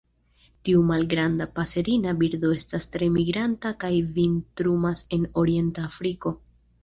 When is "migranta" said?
3.19-3.73